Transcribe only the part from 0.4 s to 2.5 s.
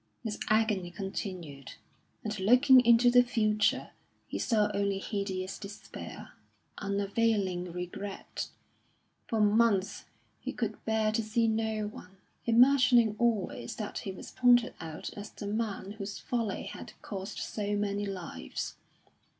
agony continued, and